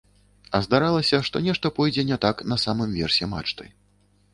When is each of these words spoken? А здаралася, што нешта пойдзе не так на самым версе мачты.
А 0.57 0.61
здаралася, 0.67 1.19
што 1.29 1.43
нешта 1.49 1.73
пойдзе 1.77 2.09
не 2.13 2.21
так 2.27 2.45
на 2.55 2.61
самым 2.67 3.01
версе 3.01 3.33
мачты. 3.37 3.75